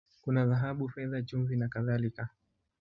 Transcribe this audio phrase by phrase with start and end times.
[0.21, 2.29] Kuna dhahabu, fedha, chumvi, na kadhalika.